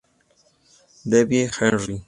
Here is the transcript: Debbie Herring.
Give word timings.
Debbie 1.05 1.45
Herring. 1.45 1.99